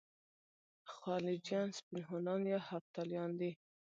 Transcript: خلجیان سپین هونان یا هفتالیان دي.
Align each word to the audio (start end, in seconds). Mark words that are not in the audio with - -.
خلجیان 0.95 1.67
سپین 1.77 2.01
هونان 2.09 2.41
یا 2.53 2.59
هفتالیان 2.69 3.31
دي. 3.39 3.51